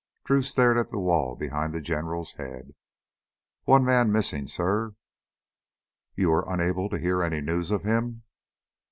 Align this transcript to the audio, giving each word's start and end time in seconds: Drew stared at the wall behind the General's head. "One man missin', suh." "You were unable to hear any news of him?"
Drew 0.25 0.41
stared 0.41 0.79
at 0.79 0.89
the 0.89 0.97
wall 0.97 1.35
behind 1.35 1.75
the 1.75 1.79
General's 1.79 2.31
head. 2.31 2.73
"One 3.65 3.85
man 3.85 4.11
missin', 4.11 4.47
suh." 4.47 4.93
"You 6.15 6.31
were 6.31 6.45
unable 6.51 6.89
to 6.89 6.97
hear 6.97 7.21
any 7.21 7.39
news 7.39 7.69
of 7.69 7.83
him?" 7.83 8.23